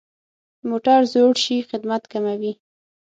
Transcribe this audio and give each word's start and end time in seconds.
موټر 0.69 0.99
زوړ 1.13 1.33
شي، 1.43 1.57
خدمت 1.69 2.03
کموي. 2.11 2.53